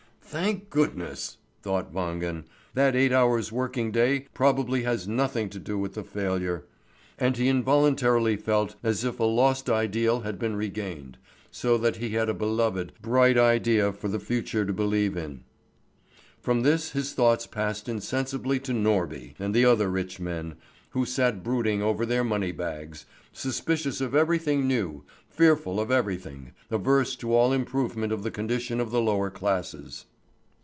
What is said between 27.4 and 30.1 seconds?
improvement of the condition of the lower classes.